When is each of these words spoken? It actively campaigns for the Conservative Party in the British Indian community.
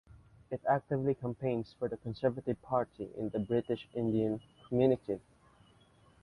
It 0.49 0.59
actively 0.67 1.13
campaigns 1.13 1.75
for 1.77 1.87
the 1.87 1.95
Conservative 1.97 2.59
Party 2.63 3.09
in 3.19 3.29
the 3.29 3.37
British 3.37 3.87
Indian 3.93 4.41
community. 4.67 5.19